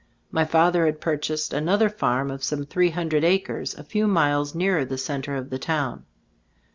My 0.31 0.45
father 0.45 0.87
had 0.87 0.99
purchased 0.99 1.53
another 1.53 1.87
farm 1.87 2.31
of 2.31 2.43
some 2.43 2.65
three 2.65 2.89
hundred 2.89 3.23
acres, 3.23 3.75
a 3.75 3.83
few 3.83 4.07
miles 4.07 4.55
nearer 4.55 4.83
the 4.83 4.97
center 4.97 5.35
of 5.35 5.51
the 5.51 5.59
town. 5.59 6.05